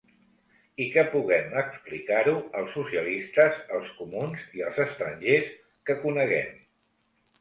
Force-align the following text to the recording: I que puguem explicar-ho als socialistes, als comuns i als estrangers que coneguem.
I 0.83 0.85
que 0.95 1.01
puguem 1.09 1.51
explicar-ho 1.61 2.33
als 2.61 2.73
socialistes, 2.77 3.61
als 3.81 3.93
comuns 4.01 4.49
i 4.61 4.65
als 4.69 4.81
estrangers 4.89 5.53
que 5.91 5.99
coneguem. 6.07 6.51